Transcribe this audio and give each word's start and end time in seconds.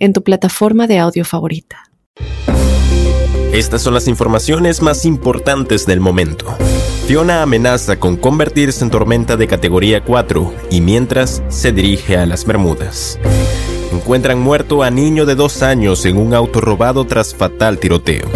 en 0.00 0.12
tu 0.12 0.24
plataforma 0.24 0.88
de 0.88 0.98
audio 0.98 1.24
favorita. 1.24 1.84
Estas 3.52 3.82
son 3.82 3.94
las 3.94 4.08
informaciones 4.08 4.80
más 4.80 5.04
importantes 5.04 5.86
del 5.86 6.00
momento. 6.00 6.56
Fiona 7.06 7.42
amenaza 7.42 7.98
con 7.98 8.16
convertirse 8.16 8.84
en 8.84 8.90
tormenta 8.90 9.36
de 9.36 9.46
categoría 9.46 10.04
4 10.04 10.52
y 10.70 10.80
mientras 10.80 11.42
se 11.48 11.72
dirige 11.72 12.16
a 12.16 12.26
las 12.26 12.44
Bermudas. 12.44 13.18
Encuentran 13.92 14.40
muerto 14.40 14.82
a 14.82 14.90
niño 14.90 15.26
de 15.26 15.34
dos 15.34 15.62
años 15.62 16.04
en 16.06 16.16
un 16.16 16.32
auto 16.32 16.60
robado 16.60 17.04
tras 17.04 17.34
fatal 17.34 17.78
tiroteo. 17.78 18.28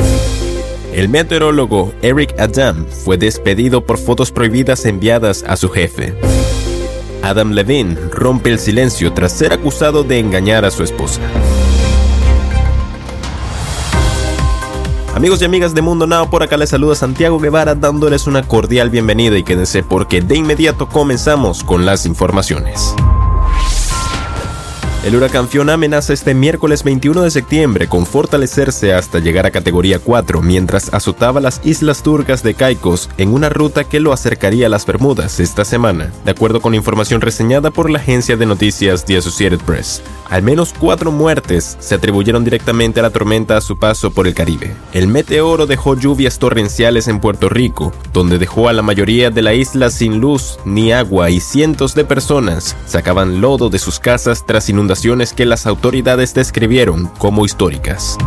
El 0.93 1.09
meteorólogo 1.09 1.93
Eric 2.03 2.39
Adam 2.39 2.87
fue 2.87 3.17
despedido 3.17 3.87
por 3.87 3.99
fotos 3.99 4.31
prohibidas 4.31 4.85
enviadas 4.85 5.45
a 5.47 5.57
su 5.57 5.69
jefe. 5.69 6.15
Adam 7.25 7.53
Levine 7.53 7.97
rompe 8.11 8.51
el 8.51 8.59
silencio 8.59 9.15
tras 9.15 9.33
ser 9.33 9.55
acusado 9.55 10.05
de 10.05 10.19
engañar 10.19 10.67
a 10.67 10.71
su 10.71 10.83
esposa. 10.83 11.23
Amigos 15.15 15.41
y 15.41 15.47
amigas 15.47 15.75
de 15.75 15.81
Mundo 15.81 16.07
Now, 16.07 16.29
por 16.29 16.43
acá 16.43 16.59
les 16.59 16.69
saluda 16.69 16.95
Santiago 16.95 17.39
Guevara 17.39 17.75
dándoles 17.75 18.27
una 18.27 18.43
cordial 18.43 18.91
bienvenida 18.91 19.39
y 19.39 19.43
quédense 19.43 19.83
porque 19.83 20.21
de 20.21 20.37
inmediato 20.37 20.87
comenzamos 20.87 21.65
con 21.65 21.87
las 21.87 22.05
informaciones. 22.05 22.95
El 25.05 25.15
huracán 25.15 25.49
Fiona 25.51 25.75
amenaza 25.75 26.15
este 26.15 26.33
miércoles 26.33 26.83
21 26.83 27.25
de 27.25 27.31
septiembre 27.31 27.89
con 27.89 28.07
fortalecerse 28.07 28.95
hasta 28.95 29.19
llegar 29.19 29.45
a 29.45 29.51
categoría 29.51 29.99
4 29.99 30.41
mientras 30.41 30.95
azotaba 30.95 31.43
las 31.43 31.61
islas 31.63 32.03
turcas 32.03 32.43
de 32.43 32.55
Caicos 32.55 33.11
en 33.19 33.35
una 33.35 33.51
ruta 33.51 33.85
que 33.85 34.01
lo 34.01 34.15
acercaría 34.15 34.65
a 34.65 34.71
las 34.71 34.87
Bermudas 34.87 35.41
esta 35.41 35.67
semana, 35.67 36.11
de 36.25 36.31
acuerdo 36.31 36.63
con 36.63 36.75
información 36.75 37.21
reseñada 37.21 37.71
por 37.71 37.91
la 37.91 37.99
agencia 37.99 38.39
de 38.39 38.47
noticias 38.47 39.05
The 39.05 39.19
Associated 39.19 39.59
Press. 39.59 40.01
Al 40.35 40.43
menos 40.43 40.75
cuatro 40.77 41.13
muertes 41.13 41.77
se 41.79 41.95
atribuyeron 41.95 42.43
directamente 42.43 42.99
a 42.99 43.05
la 43.05 43.11
tormenta 43.11 43.57
a 43.57 43.61
su 43.61 43.79
paso 43.79 44.11
por 44.11 44.27
el 44.27 44.35
Caribe. 44.35 44.75
El 44.93 45.07
meteoro 45.07 45.67
dejó 45.67 45.95
lluvias 45.95 46.41
torrenciales 46.41 47.07
en 47.07 47.21
Puerto 47.21 47.49
Rico, 47.49 47.93
donde 48.13 48.39
dejó 48.39 48.69
a 48.69 48.73
la 48.73 48.83
mayoría 48.83 49.31
de 49.31 49.43
la 49.43 49.55
isla 49.55 49.91
sin 49.91 50.19
luz 50.19 50.59
ni 50.65 50.91
agua 50.91 51.31
y 51.31 51.39
cientos 51.39 51.95
de 51.95 52.05
personas 52.05 52.75
sacaban 52.85 53.41
lodo 53.41 53.71
de 53.71 53.79
sus 53.79 54.01
casas 54.01 54.45
tras 54.45 54.69
inundaciones 54.69 55.35
que 55.35 55.47
las 55.47 55.69
autoridades 55.69 56.35
describieron 56.35 57.07
como 57.19 57.45
históricas. 57.45 58.19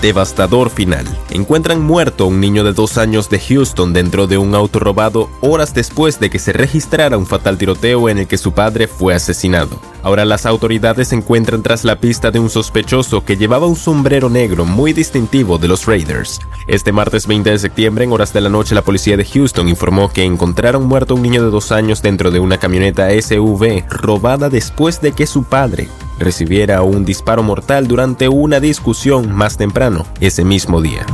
Devastador 0.00 0.70
final. 0.70 1.06
Encuentran 1.28 1.82
muerto 1.82 2.24
a 2.24 2.26
un 2.28 2.40
niño 2.40 2.64
de 2.64 2.72
dos 2.72 2.96
años 2.96 3.28
de 3.28 3.38
Houston 3.38 3.92
dentro 3.92 4.26
de 4.26 4.38
un 4.38 4.54
auto 4.54 4.78
robado 4.78 5.28
horas 5.42 5.74
después 5.74 6.18
de 6.18 6.30
que 6.30 6.38
se 6.38 6.54
registrara 6.54 7.18
un 7.18 7.26
fatal 7.26 7.58
tiroteo 7.58 8.08
en 8.08 8.16
el 8.16 8.26
que 8.26 8.38
su 8.38 8.52
padre 8.52 8.86
fue 8.86 9.14
asesinado. 9.14 9.78
Ahora 10.02 10.24
las 10.24 10.46
autoridades 10.46 11.08
se 11.08 11.16
encuentran 11.16 11.62
tras 11.62 11.84
la 11.84 12.00
pista 12.00 12.30
de 12.30 12.40
un 12.40 12.48
sospechoso 12.48 13.26
que 13.26 13.36
llevaba 13.36 13.66
un 13.66 13.76
sombrero 13.76 14.30
negro 14.30 14.64
muy 14.64 14.94
distintivo 14.94 15.58
de 15.58 15.68
los 15.68 15.84
Raiders. 15.84 16.40
Este 16.66 16.92
martes 16.92 17.26
20 17.26 17.50
de 17.50 17.58
septiembre, 17.58 18.04
en 18.04 18.12
horas 18.12 18.32
de 18.32 18.40
la 18.40 18.48
noche, 18.48 18.74
la 18.74 18.82
policía 18.82 19.18
de 19.18 19.26
Houston 19.26 19.68
informó 19.68 20.10
que 20.10 20.24
encontraron 20.24 20.86
muerto 20.86 21.12
a 21.12 21.16
un 21.18 21.22
niño 21.22 21.44
de 21.44 21.50
dos 21.50 21.72
años 21.72 22.00
dentro 22.00 22.30
de 22.30 22.40
una 22.40 22.56
camioneta 22.56 23.08
SUV 23.20 23.84
robada 23.90 24.48
después 24.48 25.02
de 25.02 25.12
que 25.12 25.26
su 25.26 25.44
padre 25.44 25.88
recibiera 26.20 26.82
un 26.82 27.04
disparo 27.04 27.42
mortal 27.42 27.88
durante 27.88 28.28
una 28.28 28.60
discusión 28.60 29.32
más 29.32 29.56
temprano 29.56 30.06
ese 30.20 30.44
mismo 30.44 30.80
día. 30.80 31.04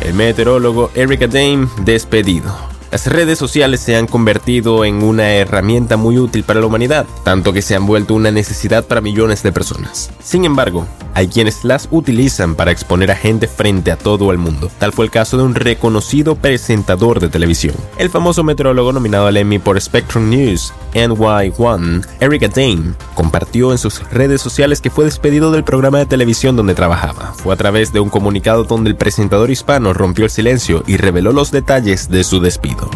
El 0.00 0.14
meteorólogo 0.14 0.90
Eric 0.94 1.22
Adame 1.22 1.68
despedido. 1.84 2.52
Las 2.90 3.06
redes 3.06 3.38
sociales 3.38 3.78
se 3.80 3.94
han 3.94 4.08
convertido 4.08 4.84
en 4.84 5.04
una 5.04 5.34
herramienta 5.34 5.96
muy 5.96 6.18
útil 6.18 6.42
para 6.42 6.58
la 6.58 6.66
humanidad, 6.66 7.06
tanto 7.22 7.52
que 7.52 7.62
se 7.62 7.76
han 7.76 7.86
vuelto 7.86 8.14
una 8.14 8.32
necesidad 8.32 8.84
para 8.84 9.00
millones 9.00 9.44
de 9.44 9.52
personas. 9.52 10.10
Sin 10.20 10.44
embargo, 10.44 10.86
hay 11.14 11.28
quienes 11.28 11.64
las 11.64 11.88
utilizan 11.90 12.54
para 12.54 12.70
exponer 12.70 13.10
a 13.10 13.16
gente 13.16 13.46
frente 13.46 13.90
a 13.90 13.96
todo 13.96 14.32
el 14.32 14.38
mundo. 14.38 14.70
Tal 14.78 14.92
fue 14.92 15.04
el 15.04 15.10
caso 15.10 15.36
de 15.36 15.42
un 15.42 15.54
reconocido 15.54 16.36
presentador 16.36 17.20
de 17.20 17.28
televisión. 17.28 17.74
El 17.98 18.10
famoso 18.10 18.44
meteorólogo 18.44 18.92
nominado 18.92 19.26
al 19.26 19.36
Emmy 19.36 19.58
por 19.58 19.80
Spectrum 19.80 20.30
News, 20.30 20.72
NY1, 20.94 22.06
Eric 22.20 22.44
Adame, 22.44 22.94
compartió 23.14 23.72
en 23.72 23.78
sus 23.78 24.00
redes 24.10 24.40
sociales 24.40 24.80
que 24.80 24.90
fue 24.90 25.04
despedido 25.04 25.50
del 25.52 25.64
programa 25.64 25.98
de 25.98 26.06
televisión 26.06 26.56
donde 26.56 26.74
trabajaba. 26.74 27.34
Fue 27.34 27.54
a 27.54 27.56
través 27.56 27.92
de 27.92 28.00
un 28.00 28.10
comunicado 28.10 28.64
donde 28.64 28.90
el 28.90 28.96
presentador 28.96 29.50
hispano 29.50 29.92
rompió 29.92 30.24
el 30.24 30.30
silencio 30.30 30.82
y 30.86 30.96
reveló 30.96 31.32
los 31.32 31.50
detalles 31.50 32.08
de 32.08 32.24
su 32.24 32.40
despido. 32.40 32.90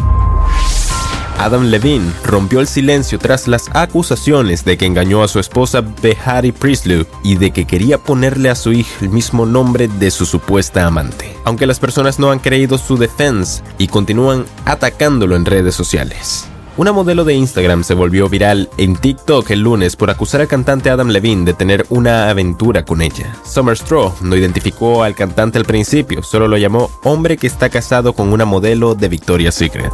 Adam 1.37 1.65
Levine 1.65 2.11
rompió 2.23 2.59
el 2.59 2.67
silencio 2.67 3.19
tras 3.19 3.47
las 3.47 3.69
acusaciones 3.73 4.65
de 4.65 4.77
que 4.77 4.85
engañó 4.85 5.23
a 5.23 5.27
su 5.27 5.39
esposa 5.39 5.81
Behari 6.01 6.51
Priestley 6.51 7.05
y 7.23 7.35
de 7.35 7.51
que 7.51 7.65
quería 7.65 7.97
ponerle 7.97 8.49
a 8.49 8.55
su 8.55 8.71
hija 8.71 8.93
el 9.01 9.09
mismo 9.09 9.45
nombre 9.45 9.87
de 9.87 10.11
su 10.11 10.25
supuesta 10.25 10.85
amante. 10.85 11.35
Aunque 11.43 11.67
las 11.67 11.79
personas 11.79 12.19
no 12.19 12.31
han 12.31 12.39
creído 12.39 12.77
su 12.77 12.97
defensa 12.97 13.63
y 13.77 13.87
continúan 13.87 14.45
atacándolo 14.65 15.35
en 15.35 15.45
redes 15.45 15.75
sociales. 15.75 16.47
Una 16.77 16.91
modelo 16.91 17.23
de 17.23 17.33
Instagram 17.33 17.85
se 17.85 17.93
volvió 17.93 18.27
viral 18.27 18.69
en 18.77 18.97
TikTok 18.97 19.49
el 19.51 19.61
lunes 19.61 19.95
por 19.95 20.09
acusar 20.09 20.41
al 20.41 20.49
cantante 20.49 20.89
Adam 20.89 21.07
Levine 21.07 21.45
de 21.45 21.53
tener 21.53 21.85
una 21.89 22.29
aventura 22.29 22.83
con 22.83 23.01
ella. 23.01 23.33
Summer 23.45 23.77
Straw 23.77 24.13
no 24.21 24.35
identificó 24.35 25.01
al 25.01 25.15
cantante 25.15 25.57
al 25.57 25.63
principio, 25.63 26.21
solo 26.21 26.49
lo 26.49 26.57
llamó 26.57 26.91
hombre 27.03 27.37
que 27.37 27.47
está 27.47 27.69
casado 27.69 28.11
con 28.11 28.33
una 28.33 28.43
modelo 28.43 28.93
de 28.93 29.07
Victoria's 29.07 29.55
Secret. 29.55 29.93